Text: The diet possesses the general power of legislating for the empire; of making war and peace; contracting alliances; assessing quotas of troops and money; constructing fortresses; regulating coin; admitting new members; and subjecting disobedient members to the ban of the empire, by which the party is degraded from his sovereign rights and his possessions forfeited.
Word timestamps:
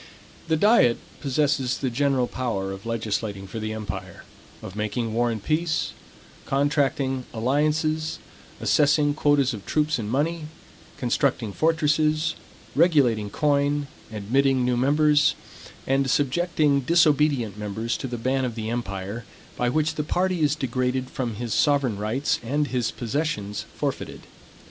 The 0.47 0.57
diet 0.57 0.97
possesses 1.19 1.77
the 1.77 1.91
general 1.91 2.25
power 2.25 2.71
of 2.71 2.87
legislating 2.87 3.45
for 3.45 3.59
the 3.59 3.71
empire; 3.71 4.23
of 4.63 4.75
making 4.75 5.13
war 5.13 5.29
and 5.29 5.43
peace; 5.43 5.91
contracting 6.47 7.25
alliances; 7.35 8.17
assessing 8.59 9.13
quotas 9.13 9.53
of 9.53 9.63
troops 9.67 9.99
and 9.99 10.09
money; 10.09 10.45
constructing 10.97 11.53
fortresses; 11.53 12.33
regulating 12.73 13.29
coin; 13.29 13.85
admitting 14.11 14.65
new 14.65 14.75
members; 14.75 15.35
and 15.85 16.09
subjecting 16.09 16.79
disobedient 16.81 17.55
members 17.59 17.95
to 17.97 18.07
the 18.07 18.17
ban 18.17 18.43
of 18.43 18.55
the 18.55 18.71
empire, 18.71 19.23
by 19.55 19.69
which 19.69 19.93
the 19.93 20.03
party 20.03 20.41
is 20.41 20.55
degraded 20.55 21.11
from 21.11 21.35
his 21.35 21.53
sovereign 21.53 21.99
rights 21.99 22.39
and 22.41 22.69
his 22.69 22.89
possessions 22.89 23.65
forfeited. 23.75 24.21